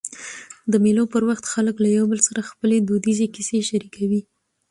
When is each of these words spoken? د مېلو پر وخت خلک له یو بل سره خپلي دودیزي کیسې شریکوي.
د 0.71 0.73
مېلو 0.83 1.03
پر 1.13 1.21
وخت 1.29 1.45
خلک 1.53 1.75
له 1.83 1.89
یو 1.97 2.05
بل 2.11 2.19
سره 2.27 2.47
خپلي 2.49 2.77
دودیزي 2.79 3.27
کیسې 3.35 3.57
شریکوي. 3.69 4.21